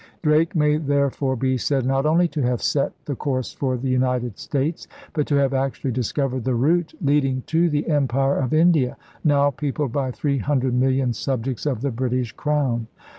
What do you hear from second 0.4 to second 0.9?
may